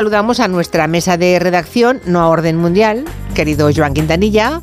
[0.00, 3.04] Saludamos a nuestra mesa de redacción, no a orden mundial,
[3.34, 4.62] querido Joan Quintanilla.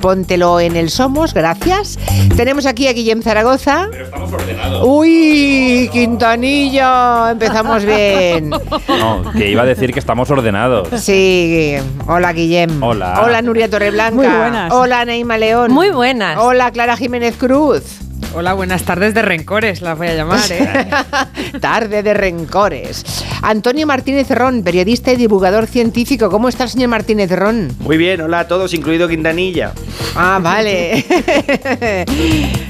[0.00, 1.98] Póntelo en el Somos, gracias.
[2.36, 3.88] Tenemos aquí a Guillem Zaragoza.
[3.90, 4.84] Pero estamos ordenados.
[4.86, 8.50] Uy, Quintanilla, empezamos bien.
[8.88, 10.86] No, que iba a decir que estamos ordenados.
[11.00, 11.74] Sí,
[12.06, 12.80] hola Guillem.
[12.80, 13.22] Hola.
[13.24, 14.14] Hola Nuria Torreblanca.
[14.14, 14.72] Muy buenas.
[14.72, 15.72] Hola Neima León.
[15.72, 16.38] Muy buenas.
[16.38, 18.05] Hola Clara Jiménez Cruz.
[18.38, 20.90] Hola, buenas tardes de rencores, las voy a llamar, ¿eh?
[21.60, 23.02] Tarde de rencores.
[23.40, 26.28] Antonio Martínez Ron, periodista y divulgador científico.
[26.28, 27.74] ¿Cómo está el señor Martínez Ron?
[27.80, 29.72] Muy bien, hola a todos, incluido Quintanilla.
[30.14, 31.02] Ah, vale.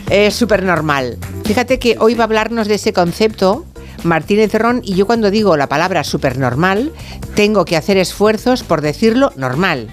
[0.08, 1.18] es súper normal.
[1.44, 3.66] Fíjate que hoy va a hablarnos de ese concepto.
[4.04, 6.92] Martínez Ron, y yo cuando digo la palabra supernormal,
[7.34, 9.88] tengo que hacer esfuerzos por decirlo normal.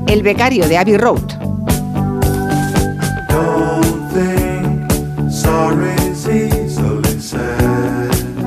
[0.07, 1.21] el becario de Abbey Road.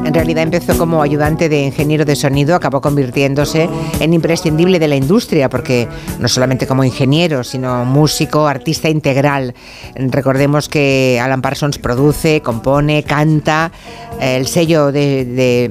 [0.04, 4.96] En realidad empezó como ayudante de ingeniero de sonido, acabó convirtiéndose en imprescindible de la
[4.96, 9.54] industria, porque no solamente como ingeniero, sino músico, artista integral.
[9.94, 13.72] Recordemos que Alan Parsons produce, compone, canta.
[14.20, 15.70] El sello de, de-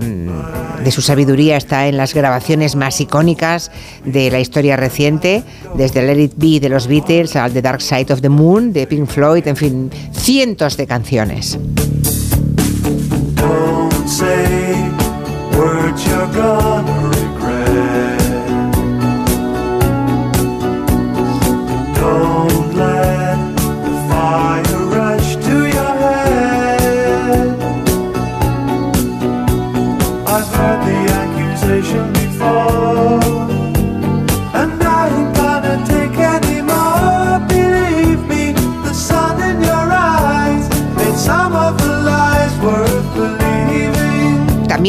[0.83, 3.71] de su sabiduría está en las grabaciones más icónicas
[4.05, 5.43] de la historia reciente,
[5.75, 8.87] desde Let It Be de los Beatles al The Dark Side of the Moon de
[8.87, 11.57] Pink Floyd, en fin, cientos de canciones.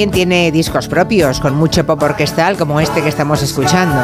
[0.02, 4.02] También tiene discos propios con mucho pop orquestal como este que estamos escuchando.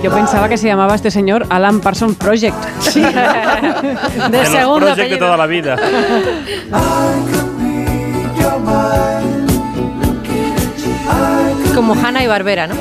[0.00, 2.54] Yo pensaba que se llamaba este señor Alan Parsons Project.
[2.94, 5.18] De De segundo project de apellido.
[5.18, 5.76] toda la vida.
[11.74, 12.74] Como Hanna y Barbera, ¿no?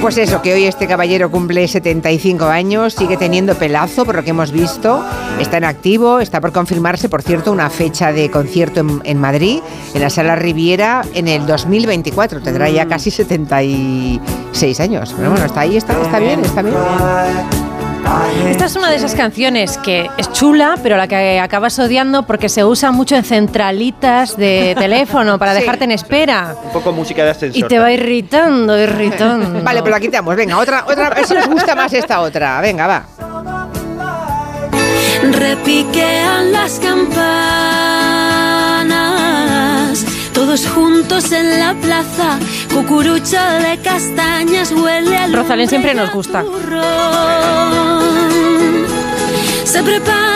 [0.00, 4.30] Pues eso, que hoy este caballero cumple 75 años, sigue teniendo pelazo por lo que
[4.30, 5.04] hemos visto,
[5.40, 9.60] está en activo, está por confirmarse, por cierto, una fecha de concierto en, en Madrid,
[9.94, 15.12] en la Sala Riviera, en el 2024, tendrá ya casi 76 años.
[15.16, 16.76] Pero bueno, está ahí, está, está bien, está bien.
[18.48, 22.48] Esta es una de esas canciones que es chula, pero la que acabas odiando porque
[22.48, 25.60] se usa mucho en centralitas de teléfono para Sí.
[25.60, 26.54] dejarte en espera.
[26.64, 27.58] Un poco música de ascensor.
[27.58, 29.62] Y te va irritando, irritando.
[29.62, 32.60] Vale, pero la quitamos, venga, otra, otra, a ver si nos gusta más esta otra,
[32.60, 33.04] venga, va.
[35.32, 36.78] Repiquean las
[38.86, 42.38] campanas, todos juntos en la plaza,
[42.72, 46.44] cucurucho de castañas huele a Rosalén siempre nos gusta.
[49.76, 49.82] A turrón.
[49.82, 50.35] Se prepara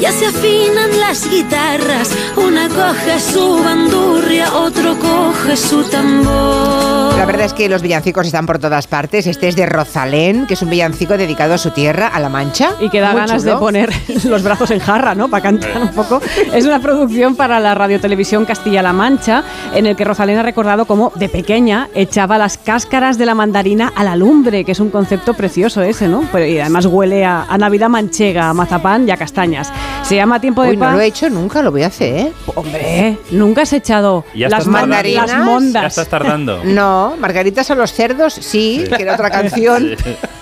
[0.00, 7.16] ya se afinan las guitarras, una coge su bandurria, otro coge su tambor.
[7.18, 9.26] La verdad es que los villancicos están por todas partes.
[9.26, 12.70] Este es de Rosalén, que es un villancico dedicado a su tierra, a La Mancha.
[12.80, 13.54] Y que da Muy ganas chulo.
[13.54, 13.92] de poner
[14.24, 15.28] los brazos en jarra, ¿no?
[15.28, 16.20] Para cantar un poco.
[16.54, 19.42] Es una producción para la radiotelevisión Castilla-La Mancha,
[19.74, 23.92] en el que Rosalén ha recordado cómo de pequeña echaba las cáscaras de la mandarina
[23.96, 26.22] a la lumbre, que es un concepto precioso ese, ¿no?
[26.30, 29.72] Pero- y además huele a, a Navidad manchega, a mazapán y a castañas.
[30.02, 30.94] Se llama Tiempo de Uy, no Paz.
[30.94, 32.32] lo he hecho nunca, lo voy a hacer.
[32.54, 35.82] Hombre, nunca has echado Ya las, mandarinas, las Ya mondas.
[35.82, 36.62] Ya estás tardando.
[36.78, 39.90] No, margaritas a los cerdos, sí, que era otra canción.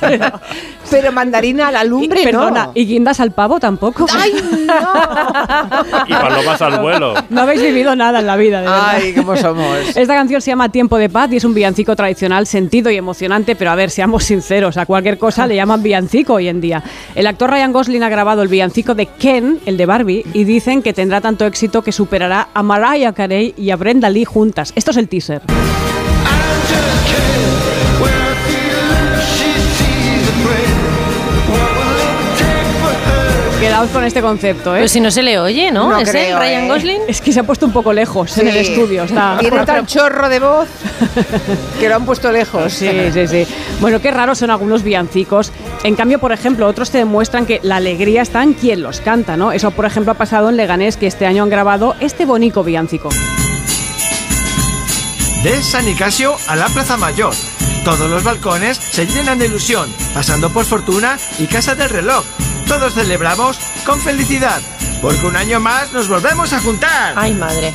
[0.90, 2.72] Pero mandarina a la lumbre, y, perdona, no.
[2.74, 4.06] y guindas al pavo tampoco.
[4.14, 4.32] ¡Ay,
[4.66, 4.74] no!
[6.06, 7.14] Y palomas al vuelo.
[7.28, 8.88] No habéis vivido nada en la vida, de verdad.
[8.90, 9.96] Ay, cómo somos.
[9.96, 13.56] Esta canción se llama Tiempo de Paz y es un villancico tradicional, sentido y emocionante,
[13.56, 16.82] pero a ver, seamos sinceros, a cualquier cosa le llaman villancico hoy en día.
[17.16, 20.94] El actor Ryan Gosling ha grabado el villancico de El de Barbie, y dicen que
[20.94, 24.72] tendrá tanto éxito que superará a Mariah Carey y a Brenda Lee juntas.
[24.76, 25.42] Esto es el teaser.
[33.76, 34.78] Quedaos con este concepto, ¿eh?
[34.78, 35.90] Pues si no se le oye, ¿no?
[35.90, 36.68] No ¿Es él, creo, Ryan ¿eh?
[36.68, 37.00] Gosling?
[37.08, 39.02] Es que se ha puesto un poco lejos en el estudio.
[39.02, 39.36] Está...
[39.38, 40.66] Tiene chorro de voz
[41.78, 42.72] que lo han puesto lejos.
[42.72, 43.46] Sí, sí, sí.
[43.78, 45.52] Bueno, qué raros son algunos villancicos.
[45.84, 49.36] En cambio, por ejemplo, otros te demuestran que la alegría está en quien los canta,
[49.36, 49.52] ¿no?
[49.52, 53.10] Eso, por ejemplo, ha pasado en Leganés, que este año han grabado este bonito villancico.
[55.44, 57.34] De San Nicasio a la Plaza Mayor.
[57.84, 62.24] Todos los balcones se llenan de ilusión, pasando por Fortuna y Casa del Reloj.
[62.66, 64.60] Todos celebramos con felicidad,
[65.00, 67.14] porque un año más nos volvemos a juntar.
[67.16, 67.72] Ay, madre.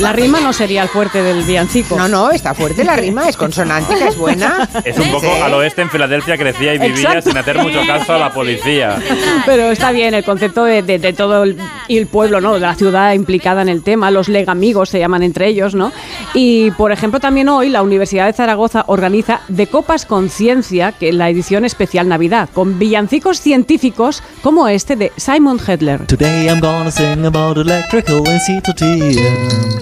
[0.00, 1.96] La rima no sería el fuerte del villancico.
[1.96, 4.68] No, no, está fuerte la rima, es consonántica, es buena.
[4.84, 5.42] Es un poco Sí.
[5.42, 7.30] al oeste en Filadelfia crecía y vivía Exacto.
[7.30, 8.96] sin hacer mucho caso a la policía.
[9.44, 11.56] Pero está bien el concepto de, de- de todo el,
[11.88, 12.54] y el pueblo, ¿no?
[12.54, 15.90] De la ciudad implicada en el tema, los legamigos se llaman entre ellos, ¿no?
[16.32, 21.08] Y, por ejemplo, también hoy la Universidad de Zaragoza organiza De Copas con Ciencia, que
[21.08, 26.06] es la edición especial Navidad, con villancicos científicos como este de Simon Hedler.
[26.06, 28.22] Today I'm gonna sing about electrical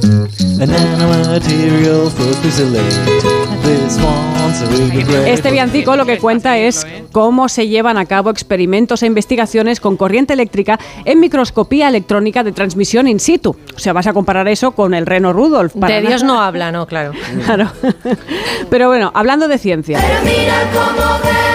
[0.06, 2.26] institute and nanomaterial for
[3.62, 5.26] This one's a really great.
[5.26, 9.96] Este villancico lo que cuenta es cómo se llevan a cabo experimentos e investigaciones con
[9.96, 13.56] corriente eléctrica en microscopía electrónica de transmisión in situ.
[13.74, 15.74] O sea, vas a comparar eso con el reno Rudolf.
[15.74, 16.08] para De nada.
[16.10, 17.12] Dios no habla, no, claro.
[17.46, 17.70] Claro.
[18.70, 20.00] Pero bueno, hablando de ciencia.
[20.24, 21.45] Mira,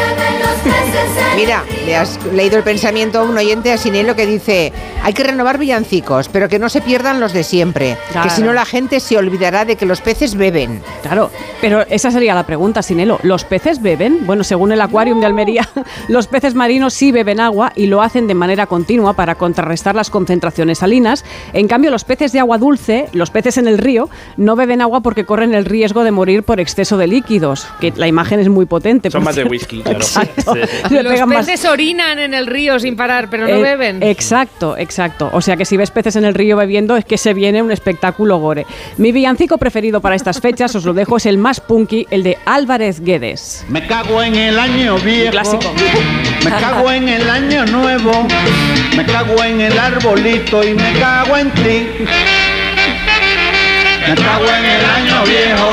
[1.85, 4.71] le has leído el pensamiento a un oyente a Sinelo que dice,
[5.03, 8.29] hay que renovar villancicos, pero que no se pierdan los de siempre, Claro.
[8.29, 10.81] que si no la gente se olvidará de que los peces beben.
[11.01, 13.19] Claro, pero esa sería la pregunta, Sinelo.
[13.23, 14.25] ¿Los peces beben?
[14.25, 15.67] Bueno, según el Aquarium de Almería,
[16.07, 20.09] los peces marinos sí beben agua y lo hacen de manera continua para contrarrestar las
[20.09, 21.25] concentraciones salinas.
[21.53, 25.01] En cambio, los peces de agua dulce, los peces en el río, no beben agua
[25.01, 28.65] porque corren el riesgo de morir por exceso de líquidos, que la imagen es muy
[28.65, 29.09] potente.
[29.09, 29.99] Son más de whisky, claro.
[29.99, 30.50] Exacto.
[30.89, 34.01] Le Los pegan más- peces orinan en el río sin parar, pero no eh, beben.
[34.03, 35.29] Exacto, exacto.
[35.33, 37.71] O sea que si ves peces en el río bebiendo es que se viene un
[37.71, 38.65] espectáculo gore.
[38.97, 42.37] Mi villancico preferido para estas fechas, os lo dejo, es el más punky, el de
[42.45, 43.65] Álvarez Guedes.
[43.69, 45.31] Me cago en el año viejo.
[45.31, 45.73] Clásico.
[46.43, 48.11] Me cago en el año nuevo.
[48.95, 51.87] Me cago en el arbolito y me cago en ti.
[54.07, 55.71] Me cago en el año viejo.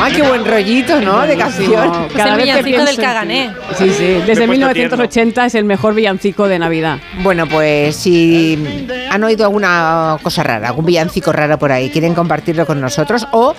[0.00, 1.26] ¡Ay, qué buen rollito, ¿no?
[1.26, 2.08] De canción.
[2.14, 3.50] Es el villancico del Cagané.
[3.76, 4.22] Sí, sí.
[4.26, 6.98] Desde Me he puesto 1980 es el mejor villancico de Navidad.
[7.22, 12.66] Bueno, pues si han oído alguna cosa rara, algún villancico raro por ahí, quieren compartirlo
[12.66, 13.54] con nosotros o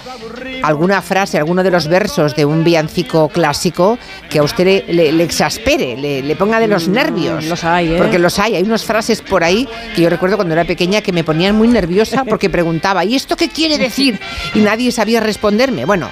[0.63, 3.97] alguna frase, alguno de los versos de un villancico clásico
[4.29, 7.45] que a usted le, le- le exaspere, le, le ponga de los nervios.
[7.45, 7.97] los hay, ¿eh?
[7.97, 11.11] Porque los hay, hay unas frases por ahí que yo recuerdo cuando era pequeña que
[11.11, 14.19] me ponían muy nerviosa porque preguntaba, ¿y esto qué quiere decir?
[14.53, 15.85] Y nadie sabía responderme.
[15.85, 16.09] Bueno,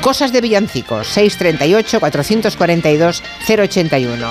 [0.00, 4.26] cosas de villancicos, 638 442 081.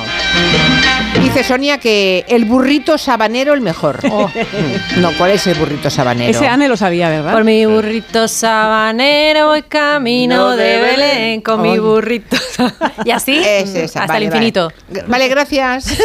[1.22, 4.00] Dice Sonia que el burrito sabanero el mejor.
[4.06, 4.26] Mm,
[5.02, 6.32] No, ¿cuál es el burrito sabanero?
[6.32, 7.34] Ese Anne lo sabía, ¿verdad?
[7.34, 11.42] Por mi burrito sabanero voy camino No de de Belén Belén.
[11.42, 11.80] con mi Ay.
[11.80, 12.38] burrito.
[13.06, 14.72] y así Es esa, hasta vale, el infinito.
[14.90, 15.86] Vale, Vale, gracias.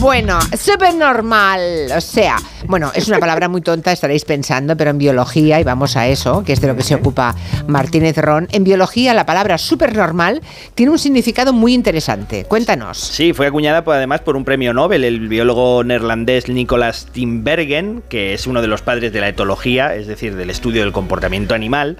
[0.00, 1.60] bueno, súper normal.
[1.96, 2.36] O sea,
[2.66, 6.42] bueno, es una palabra muy tonta, estaréis pensando, pero en biología, y vamos a eso,
[6.44, 7.34] que es de lo que se ocupa
[7.66, 10.42] Martínez Ron, en biología la palabra súper normal
[10.74, 12.33] tiene un significado muy interesante.
[12.42, 12.98] Cuéntanos.
[12.98, 18.34] Sí, fue acuñada por- además por un premio Nobel, el biólogo neerlandés Nicolas Tinbergen, que
[18.34, 21.96] es uno de los padres de la etología, es decir, del estudio del comportamiento animal,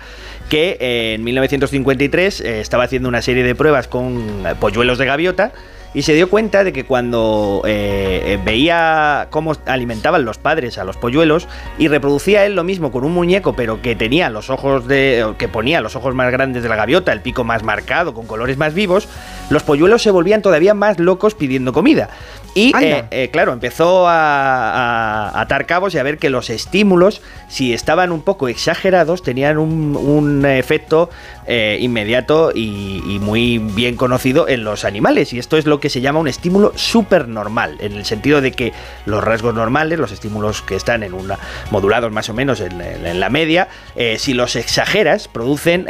[0.48, 5.06] que eh, en 1953 eh, estaba haciendo una serie de pruebas con eh, polluelos de
[5.06, 5.52] gaviota
[5.94, 10.84] y se dio cuenta de que cuando eh, eh, veía cómo alimentaban los padres a
[10.84, 11.48] los polluelos
[11.78, 15.34] y reproducía él lo mismo con un muñeco, pero que tenía los ojos de.
[15.38, 18.58] que ponía los ojos más grandes de la gaviota, el pico más marcado, con colores
[18.58, 19.08] más vivos,
[19.50, 22.10] los polluelos se volvían todavía más locos pidiendo comida.
[22.54, 27.20] Y eh, eh, claro, empezó a, a atar cabos y a ver que los estímulos,
[27.48, 31.10] si estaban un poco exagerados, tenían un, un efecto
[31.48, 35.32] eh, inmediato y, y muy bien conocido en los animales.
[35.32, 38.72] Y esto es lo que se llama un estímulo supernormal, en el sentido de que
[39.04, 41.38] los rasgos normales, los estímulos que están en una
[41.72, 42.74] modulados más o menos en,
[43.18, 45.86] la media, eh, si los exageras, producen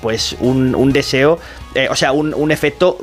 [0.00, 1.38] pues un, un deseo,
[1.76, 2.98] eh, o sea, un, un efecto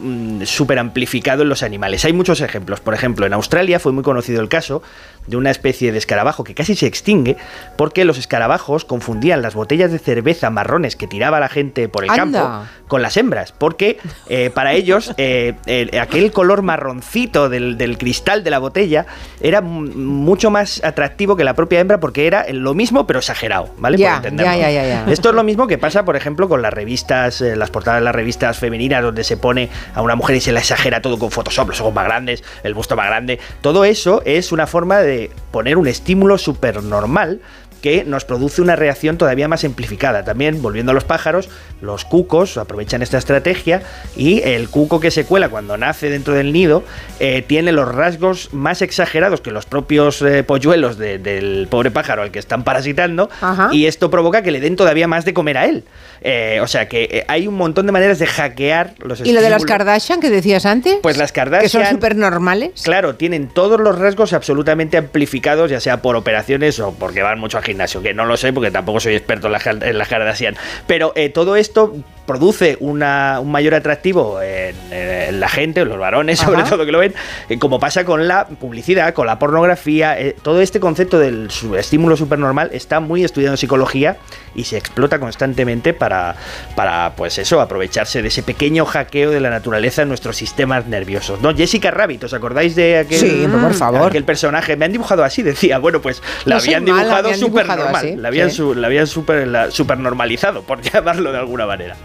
[0.45, 2.03] súper amplificado en los animales.
[2.05, 2.79] Hay muchos ejemplos.
[2.79, 4.81] Por ejemplo, en Australia fue muy conocido el caso
[5.27, 7.37] de una especie de escarabajo que casi se extingue
[7.77, 12.09] porque los escarabajos confundían las botellas de cerveza marrones que tiraba la gente por el
[12.09, 12.41] Anda.
[12.41, 13.97] campo con las hembras, porque
[14.29, 19.05] eh, para ellos eh, el- aquel color marroncito del, del cristal de la botella
[19.41, 23.97] era mucho más atractivo que la propia hembra porque era lo mismo pero exagerado, ¿vale?
[23.97, 24.55] Ya, Por entendernos.
[24.57, 25.11] ya, ya, ya, ya.
[25.11, 28.05] Esto es lo mismo que pasa, por ejemplo, con las revistas, eh, las portadas de
[28.05, 31.31] las revistas femeninas donde se pone a una mujer y se la exagera todo con
[31.31, 33.39] Photoshop, los ojos más grandes, el busto más grande.
[33.61, 35.12] Todo eso es una forma de
[35.51, 37.41] poner un estímulo súper normal
[37.83, 40.23] que nos produce una reacción todavía más amplificada.
[40.23, 41.49] También, volviendo a los pájaros,
[41.81, 43.83] los cucos aprovechan esta estrategia
[44.15, 46.83] y el cuco que se cuela cuando nace dentro del nido
[47.19, 52.21] eh, tiene los rasgos más exagerados que los propios eh, polluelos de- del pobre pájaro
[52.21, 53.67] al que están parasitando Ajá.
[53.73, 55.83] y esto provoca que le den todavía más de comer a él.
[56.21, 59.49] Eh, o sea que hay un montón de maneras de hackear los ¿Y lo de
[59.49, 59.65] las.
[59.65, 60.99] Kardashian que decías antes?
[61.03, 62.81] Pues las que son Kardashian súper normales.
[62.81, 67.57] Claro, tienen todos los rasgos absolutamente amplificados, ya sea por operaciones o porque van mucho
[67.57, 70.55] al gimnasio, que no lo sé porque tampoco soy experto en la, en la Kardashian.
[70.87, 75.97] Pero eh, todo esto produce una- un mayor atractivo en, en la gente, en los
[75.99, 76.69] varones sobre Ajá.
[76.71, 77.13] todo que lo ven,
[77.49, 80.19] eh, como pasa con la publicidad, con la pornografía.
[80.19, 84.17] eh, todo este concepto del estímulo supernormal está muy estudiado en psicología
[84.55, 86.35] y se explota constantemente para,
[86.75, 91.41] para, pues eso, aprovecharse de ese pequeño hackeo de la naturaleza en nuestros sistemas nerviosos.
[91.41, 91.53] ¿No?
[91.55, 94.07] Jessica Rabbit, ¿os acordáis de aquel, Sí, por favor.
[94.07, 94.75] aquel personaje?
[94.77, 95.77] Me han dibujado así, decía.
[95.79, 98.15] Bueno, pues la No habían dibujado súper normal.
[98.21, 98.57] La habían, sí.
[98.57, 101.95] su- la habían super, la- super normalizado, por llamarlo de alguna manera.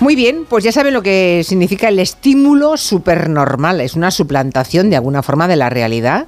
[0.00, 3.80] Muy bien, pues ya saben lo que significa el estímulo supernormal.
[3.80, 6.26] Es una suplantación de alguna forma de la realidad,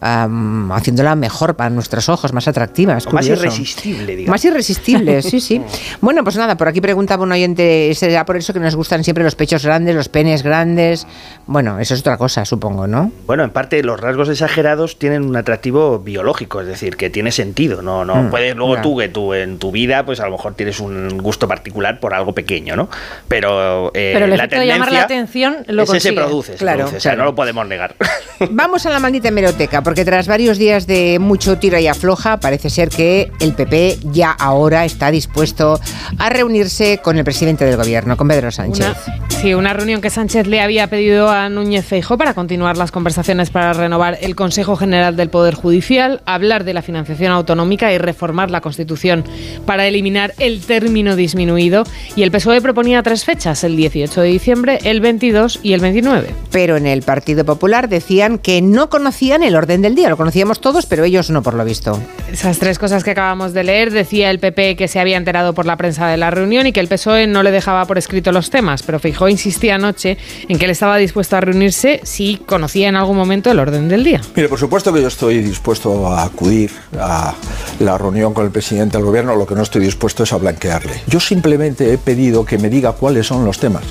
[0.00, 3.06] am, haciéndola mejor para nuestros ojos, más atractivas.
[3.06, 4.28] O más irresistible, digamos.
[4.30, 5.62] Más irresistible, sí, sí.
[6.00, 9.22] Bueno, pues nada, por aquí preguntaba un oyente, será por eso que nos gustan siempre
[9.22, 11.06] los pechos grandes, los penes grandes.
[11.46, 13.12] Bueno, eso es otra cosa, supongo, ¿no?
[13.28, 17.82] Bueno, en parte los rasgos exagerados tienen un atractivo biológico, es decir, que tiene sentido.
[17.82, 18.82] No, no Mm, puedes luego ya.
[18.82, 22.14] tú que tú en tu vida, pues a lo mejor tienes un gusto particular por
[22.14, 22.88] algo pequeño, ¿no?
[23.28, 26.52] Pero, eh, Pero el la efecto de llamar la tendencia atención lo ese se produce,
[26.52, 27.24] se Claro, produce, o sea, claro.
[27.24, 27.94] no lo podemos negar.
[28.50, 32.70] Vamos a la maldita hemeroteca, porque tras varios días de mucho tira y afloja, parece
[32.70, 35.80] ser que el PP ya ahora está dispuesto
[36.18, 38.86] a reunirse con el presidente del gobierno, con Pedro Sánchez.
[38.86, 42.90] Una, sí, una reunión que Sánchez le había pedido a Núñez Feijóo para continuar las
[42.90, 47.98] conversaciones para renovar el Consejo General del Poder Judicial, hablar de la financiación autonómica y
[47.98, 49.24] reformar la Constitución
[49.66, 51.84] para eliminar el término disminuido.
[52.16, 52.60] Y el PSOE E
[53.02, 56.34] tres fechas, el 18 de diciembre, el 22 y el 29.
[56.50, 60.60] Pero en el Partido Popular decían que no conocían el orden del día, lo conocíamos
[60.60, 61.98] todos, pero ellos no, por lo visto.
[62.32, 65.66] Esas tres cosas que acabamos de leer, decía el PP que se había enterado por
[65.66, 68.50] la prensa de la reunión y que el PSOE no le dejaba por escrito los
[68.50, 70.18] temas, pero Feijóo insistía anoche
[70.48, 74.04] en que él estaba dispuesto a reunirse si conocía en algún momento el orden del
[74.04, 74.20] día.
[74.34, 77.34] Mire, por supuesto que yo estoy dispuesto a acudir a
[77.80, 81.02] la reunión con el presidente del gobierno, lo que no estoy dispuesto es a blanquearle.
[81.06, 83.84] Yo simplemente he pedido que me diga cuáles son los temas.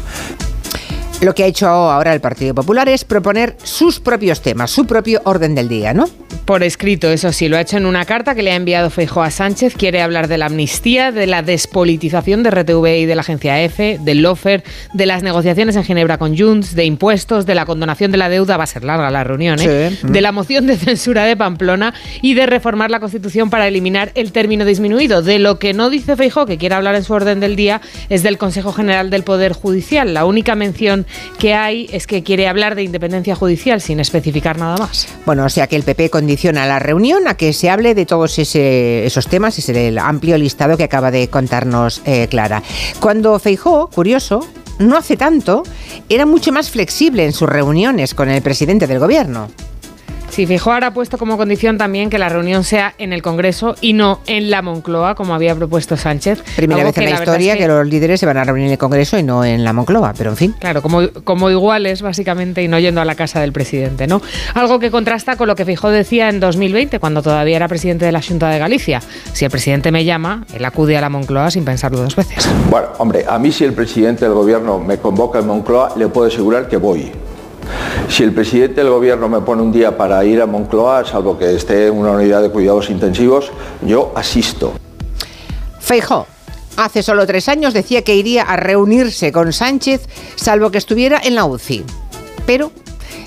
[1.22, 5.22] Lo que ha hecho ahora el Partido Popular es proponer sus propios temas, su propio
[5.24, 6.10] orden del día, ¿no?
[6.46, 9.22] Por escrito, eso sí, lo ha hecho en una carta que le ha enviado Feijóo
[9.22, 9.75] a Sánchez.
[9.75, 14.00] Quiere hablar de la amnistía, de la despolitización de RTV y de la agencia EFE,
[14.01, 14.63] del lofer,
[14.94, 18.58] de las negociaciones en Ginebra con Junts, de impuestos, de la condonación de la deuda,
[18.58, 19.92] va a ser larga la reunión, ¿eh?
[19.92, 20.08] Sí.
[20.08, 24.32] de la moción de censura de Pamplona y de reformar la Constitución para eliminar el
[24.32, 25.22] término disminuido.
[25.22, 28.24] De lo que no dice Feijóo, que quiere hablar en su orden del día, es
[28.24, 30.16] del Consejo General del Poder Judicial.
[30.16, 31.06] La única mención
[31.39, 35.08] que hay es que quiere hablar de independencia judicial sin especificar nada más.
[35.25, 38.38] Bueno, o sea que el PP condiciona la reunión a que se hable de todos
[38.38, 42.62] esos temas, ese el amplio listado que acaba de contarnos eh, Clara.
[43.00, 44.48] Cuando Feijó, curioso,
[44.80, 45.63] no hace tanto,
[46.10, 49.50] era mucho más flexible en sus reuniones con el presidente del gobierno.
[50.32, 53.76] Sí, Feijóo ahora ha puesto como condición también que la reunión sea en el Congreso
[53.82, 56.42] y no en la Moncloa, como había propuesto Sánchez.
[56.56, 57.68] Primera Algo vez en la, es historia que...
[57.68, 60.30] los líderes se van a reunir en el Congreso y no en la Moncloa, pero
[60.30, 60.56] en fin.
[60.58, 64.22] Claro, como, como iguales, básicamente, y no yendo a la casa del presidente, ¿no?
[64.54, 68.14] Algo que contrasta con lo que Feijóo decía en 2020, cuando todavía era presidente de
[68.14, 69.02] la Junta de Galicia.
[69.34, 72.50] Si el presidente me llama, él acude a la Moncloa sin pensarlo dos veces.
[72.70, 76.28] Bueno, hombre, a mí si el presidente del gobierno me convoca en Moncloa, le puedo
[76.28, 77.12] asegurar que voy.
[78.12, 81.56] Si el presidente del gobierno me pone un día para ir a Moncloa, salvo que
[81.56, 84.74] esté en una unidad de cuidados intensivos, yo asisto.
[85.80, 86.27] Feijó.
[86.75, 91.36] Hace solo tres años decía que iría a reunirse con Sánchez, salvo que estuviera en
[91.36, 91.86] la UCI.
[92.46, 92.74] Pero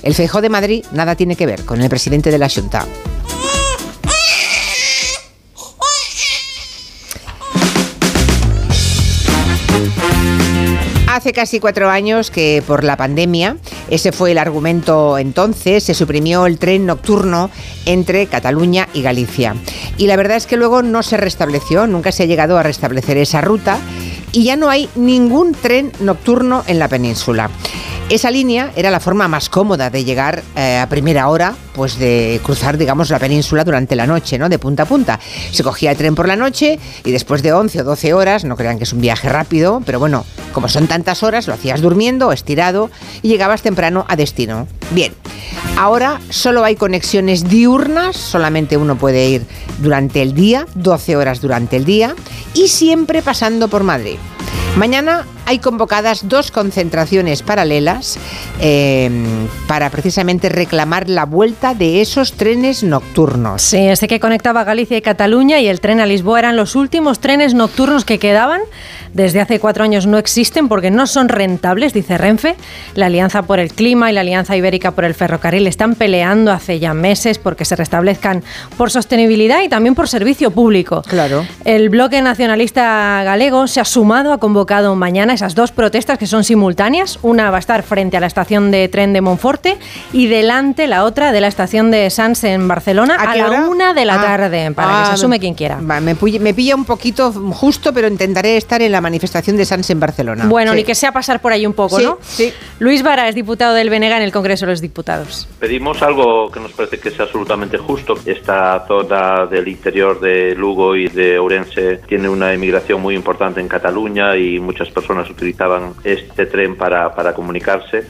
[0.03, 2.85] el Feijó de Madrid nada tiene que ver con el presidente de la Junta.
[11.07, 13.57] Hace casi cuatro años que por la pandemia,
[13.89, 17.49] ese fue el argumento entonces, se suprimió el tren nocturno
[17.85, 19.55] entre Cataluña y Galicia.
[19.97, 23.17] Y la verdad es que luego no se restableció, nunca se ha llegado a restablecer
[23.17, 23.77] esa ruta
[24.31, 27.49] y ya no hay ningún tren nocturno en la península.
[28.07, 32.39] Esa línea era la forma más cómoda de llegar eh, a primera hora, pues de
[32.43, 34.47] cruzar, digamos, la península durante la noche, ¿no?
[34.47, 35.19] De punta a punta.
[35.51, 38.57] Se cogía el tren por la noche y después de 11 o 12 horas, no
[38.57, 42.31] crean que es un viaje rápido, pero bueno, como son tantas horas, lo hacías durmiendo,
[42.31, 42.91] estirado
[43.23, 44.67] y llegabas temprano a destino.
[44.91, 45.11] Bien,
[45.75, 49.47] ahora solo hay conexiones diurnas, solamente uno puede ir
[49.79, 52.13] durante el día, 12 horas durante el día
[52.53, 54.17] y siempre pasando por Madrid.
[54.77, 58.17] Mañana hay convocadas dos concentraciones paralelas
[58.59, 59.09] eh,
[59.67, 63.61] para precisamente reclamar la vuelta de esos trenes nocturnos.
[63.61, 67.19] Sí, ese que conectaba Galicia y Cataluña y el tren a Lisboa eran los últimos
[67.19, 68.61] trenes nocturnos que quedaban.
[69.13, 72.55] Desde hace cuatro años no existen porque no son rentables, dice Renfe.
[72.95, 76.79] La Alianza por el Clima y la Alianza Ibérica por el Ferrocarril están peleando hace
[76.79, 78.43] ya meses porque se restablezcan
[78.77, 81.01] por sostenibilidad y también por servicio público.
[81.03, 81.45] Claro.
[81.63, 86.43] El bloque nacionalista galego se ha sumado, ha convocado mañana esas dos protestas que son
[86.43, 87.17] simultáneas.
[87.23, 89.79] Una va a estar frente a la estación de tren de Monforte
[90.13, 93.67] y delante la otra de la estación de Sants en Barcelona ¿A a, la hora?
[93.67, 94.21] una de la Ah.
[94.21, 95.79] tarde, para Ah, que se asume quien quiera.
[95.81, 99.99] Va, me, pilla un poquito justo, pero intentaré estar en la manifestación de Sans en
[99.99, 100.45] Barcelona.
[100.45, 100.77] Bueno, Sí.
[100.77, 102.19] ni que sea pasar por ahí un poco, Sí, ¿no?
[102.21, 102.53] sí.
[102.77, 105.47] Luis Vara es diputado del Benega en el Congreso de los Diputados.
[105.59, 108.13] Pedimos algo que nos parece que es absolutamente justo.
[108.27, 113.67] Esta zona del interior de Lugo y de Ourense tiene una emigración muy importante en
[113.67, 118.05] Cataluña y muchas personas utilizaban este tren para, para comunicarse.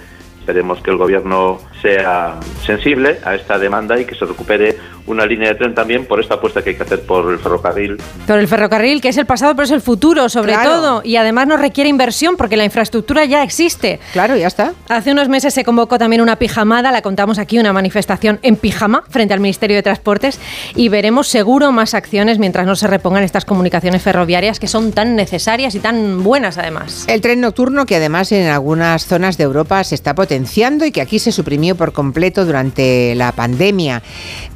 [0.46, 5.50] Esperemos que el gobierno sea sensible a esta demanda y que se recupere una línea
[5.50, 8.48] de tren también por esta apuesta que hay que hacer por el ferrocarril Por el
[8.48, 10.70] ferrocarril, que es el pasado, pero es el futuro, sobre Claro.
[10.72, 11.02] todo.
[11.04, 14.00] Y además nos requiere inversión porque la infraestructura ya existe.
[14.14, 14.74] Claro, ya está.
[14.88, 19.04] Hace unos meses se convocó también una pijamada, la contamos aquí, una manifestación en pijama
[19.10, 20.40] frente al Ministerio de Transportes
[20.76, 25.16] y veremos seguro más acciones mientras no se repongan estas comunicaciones ferroviarias que son tan
[25.16, 27.06] necesarias y tan buenas además.
[27.08, 30.35] El tren nocturno que además en algunas zonas de Europa se está potenciando
[30.86, 34.02] y que aquí se suprimió por completo durante la pandemia.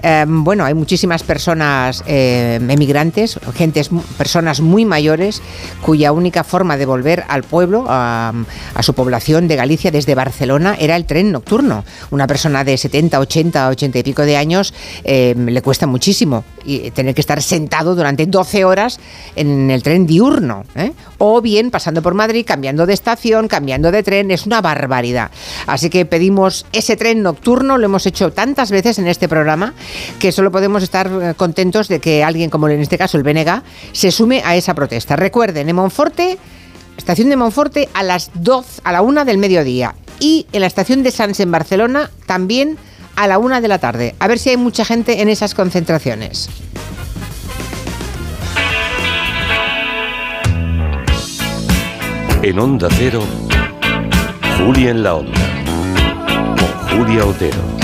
[0.02, 5.42] Eh, bueno, hay muchísimas personas eh, emigrantes, gentes, personas muy mayores
[5.82, 8.34] cuya única forma de volver al pueblo, a,
[8.82, 11.84] su población de Galicia desde Barcelona, era el tren nocturno.
[12.12, 16.92] Una persona de 70, 80, 80 y pico de años eh, le cuesta muchísimo y
[16.92, 19.00] tener que estar sentado durante 12 horas
[19.36, 20.64] en el tren diurno.
[20.76, 20.92] ¿eh?
[21.18, 25.32] O bien pasando por Madrid, cambiando de estación, cambiando de tren, es una barbaridad.
[25.74, 29.74] Así que pedimos ese tren nocturno, lo hemos hecho tantas veces en este programa
[30.20, 33.62] que solo podemos estar eh, contentos de que alguien, como en este caso el BNG,
[33.92, 35.16] se sume a esa protesta.
[35.16, 36.38] Recuerden, en Monforte,
[36.98, 41.04] estación de Monforte a las 2, a la 1 del mediodía y en la estación
[41.04, 42.78] de Sans en Barcelona también
[43.16, 44.16] a la 1 de la tarde.
[44.20, 46.50] A ver si hay mucha gente en esas concentraciones.
[52.42, 53.22] En Onda Cero,
[54.58, 55.59] Julia en la Onda,
[56.90, 57.79] Julia Otero.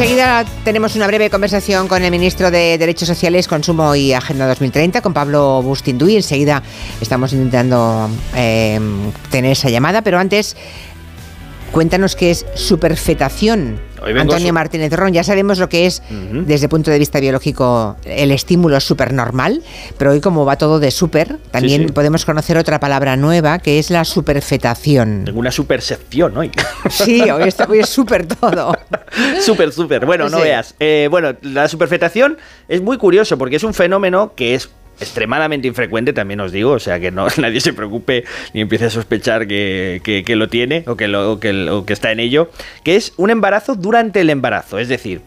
[0.00, 5.02] Enseguida tenemos una breve conversación con el ministro de Derechos Sociales, Consumo y Agenda 2030,
[5.02, 6.16] con Pablo Bustinduy.
[6.16, 6.62] Enseguida
[7.02, 8.80] estamos intentando eh,
[9.30, 10.56] tener esa llamada, pero antes
[11.70, 13.78] cuéntanos qué es superfetación.
[14.04, 17.96] Antonio su- Martínez Ron, ya sabemos lo que es desde el punto de vista biológico
[18.04, 19.62] el estímulo supernormal,
[19.98, 21.92] pero hoy como va todo de super, también sí.
[21.92, 25.22] podemos conocer otra palabra nueva que es la superfetación.
[25.24, 26.50] Tengo una super sección hoy.
[26.88, 28.76] Sí, hoy, está, hoy es súper todo.
[29.40, 30.06] súper, súper.
[30.06, 30.44] Bueno, no Sí.
[30.44, 30.74] veas.
[30.80, 36.12] Eh, bueno, la superfetación es muy curioso porque es un fenómeno que es extremadamente infrecuente,
[36.12, 40.00] también os digo, o sea que no nadie se preocupe ni empiece a sospechar que,
[40.04, 42.50] que- que lo tiene o que, lo, o que, o que está en ello,
[42.84, 45.20] que es un embarazo durante el embarazo, es decir,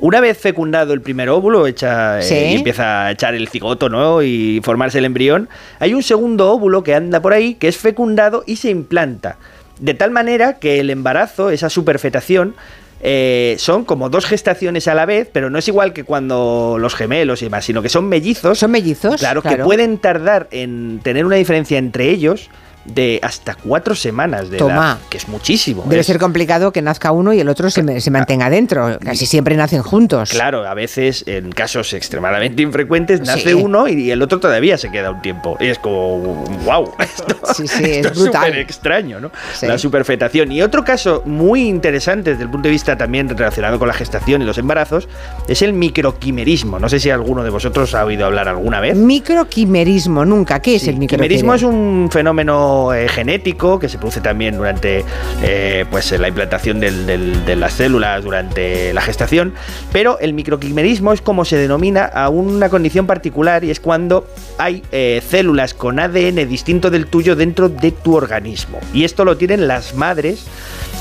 [0.00, 4.22] una vez fecundado el primer óvulo, echa, eh, y empieza a echar el cigoto ¿no?
[4.22, 5.48] y formarse el embrión,
[5.80, 9.36] hay un segundo óvulo que anda por ahí, que es fecundado y se implanta.
[9.80, 12.54] De tal manera que el embarazo, esa superfetación,
[13.00, 16.94] eh, son como dos gestaciones a la vez, pero no es igual que cuando los
[16.94, 18.58] gemelos y demás, sino que son mellizos.
[18.58, 19.20] Son mellizos.
[19.20, 19.64] Claro, que claro.
[19.64, 22.50] pueden tardar en tener una diferencia entre ellos
[22.84, 24.74] de hasta cuatro semanas de Toma.
[24.74, 25.84] edad, que es muchísimo.
[25.86, 28.98] Debe Es- ser complicado que nazca uno y el otro se, me- se mantenga dentro.
[29.04, 30.30] Casi siempre nacen juntos.
[30.30, 33.52] Claro, a veces, en casos extremadamente infrecuentes, nace Sí.
[33.54, 35.56] uno y el otro todavía se queda un tiempo.
[35.60, 36.18] Y es como,
[36.64, 38.46] wow, esto, Sí, sí, es esto brutal.
[38.46, 39.30] súper extraño, ¿no?
[39.62, 40.50] La superfetación.
[40.52, 44.40] Y otro caso muy interesante desde el punto de vista también relacionado con la gestación
[44.42, 45.08] y los embarazos
[45.46, 46.78] es el microquimerismo.
[46.78, 48.96] No sé si alguno de vosotros ha oído hablar alguna vez.
[48.96, 50.60] Microquimerismo, nunca.
[50.60, 51.54] ¿Qué es el Quimerismo microquimerismo?
[51.54, 55.04] es un fenómeno eh, genético que se produce también durante
[55.42, 59.54] eh, pues, la implantación de las células durante la gestación,
[59.92, 64.26] pero el microquimerismo es como se denomina a una condición particular y es cuando
[64.58, 68.78] hay eh, células con ADN distinto del tuyo dentro de tu organismo.
[68.92, 70.46] Y esto lo tienen las madres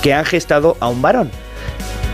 [0.01, 1.31] que han gestado a un varón.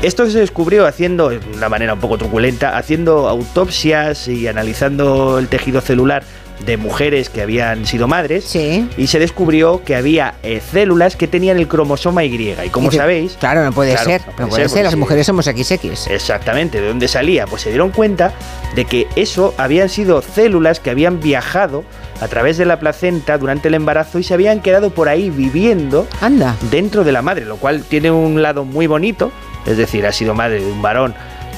[0.02, 5.48] Esto se descubrió haciendo, de una manera un poco truculenta, haciendo autopsias y analizando el
[5.48, 6.24] tejido celular
[6.66, 11.58] de mujeres que habían sido madres y se descubrió que había eh, células que tenían
[11.58, 12.34] el cromosoma Y
[12.66, 14.22] y como sabéis Claro, no puede Claro, ser.
[14.28, 14.86] no No puede ser, ser.
[14.86, 16.08] Las mujeres somos XX.
[16.08, 17.46] Exactamente, ¿de dónde salía?
[17.48, 18.34] Pues se dieron cuenta
[18.76, 21.84] de que eso habían sido células que habían viajado
[22.22, 26.08] a través de la placenta durante el embarazo y se habían quedado por ahí viviendo
[26.22, 26.56] Anda.
[26.72, 29.32] dentro de la madre, lo cual tiene un lado muy bonito,
[29.66, 31.14] es decir, ha sido madre de un varón.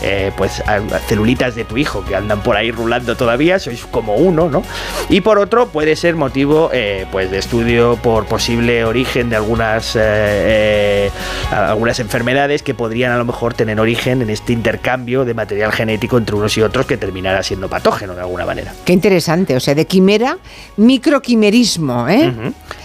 [0.06, 0.64] Eh, pues
[1.08, 4.64] celulitas de tu hijo que andan por ahí rulando todavía, sois como uno, ¿no?
[5.10, 9.96] Y por otro puede ser motivo eh, pues de estudio por posible origen de algunas,
[10.00, 11.10] eh,
[11.52, 16.18] algunas enfermedades que podrían a lo mejor tener origen en este intercambio de material genético
[16.18, 18.74] entre unos y otros que terminará siendo patógeno de alguna manera.
[18.86, 19.56] Qué interesante.
[19.56, 20.38] O sea, de quimera,
[20.78, 22.32] microquimerismo, ¿eh?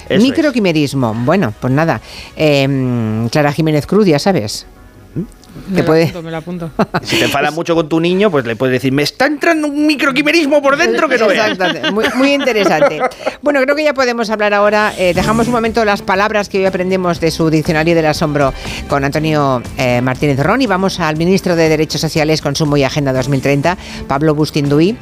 [0.09, 1.14] Microquimerismo.
[1.14, 2.00] Bueno, pues nada.
[2.37, 4.66] Eh, Clara Jiménez Cruz, ya sabes.
[5.68, 6.05] Me puede...
[6.05, 6.70] apunto, me lo apunto.
[7.03, 9.87] Si te enfadas mucho con tu niño, pues le puedes decir, me está entrando un
[9.87, 11.59] microquimerismo por dentro que no veas.
[11.92, 13.01] Muy, muy interesante.
[13.42, 14.92] Bueno, creo que ya podemos hablar ahora.
[14.99, 18.53] eh, dejamos un momento las palabras que hoy aprendemos de su diccionario del asombro
[18.88, 23.12] con Antonio eh, Martínez Ron y vamos al ministro de Derechos Sociales, Consumo y Agenda
[23.12, 24.96] 2030, Pablo Bustinduy.